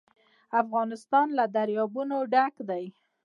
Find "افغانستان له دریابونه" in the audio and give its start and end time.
0.61-2.15